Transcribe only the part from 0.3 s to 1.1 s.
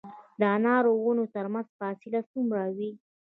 د انارو د